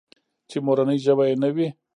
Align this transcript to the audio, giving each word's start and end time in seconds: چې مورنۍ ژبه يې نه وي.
چې 0.49 0.57
مورنۍ 0.65 0.97
ژبه 1.05 1.23
يې 1.29 1.35
نه 1.43 1.49
وي. 1.55 1.67